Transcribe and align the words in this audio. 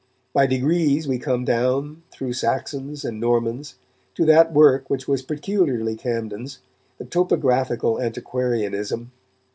By 0.33 0.47
degrees 0.47 1.07
we 1.07 1.19
come 1.19 1.45
down, 1.45 2.01
through 2.09 2.33
Saxons 2.33 3.05
and 3.05 3.19
Normans, 3.19 3.75
to 4.15 4.25
that 4.25 4.51
work 4.51 4.89
which 4.89 5.07
was 5.07 5.21
peculiarly 5.21 5.95
Camden's, 5.95 6.57
the 6.97 7.05
topographical 7.05 8.01
antiquarianism. 8.01 9.11